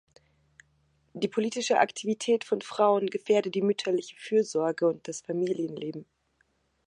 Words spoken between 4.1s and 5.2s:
Fürsorge und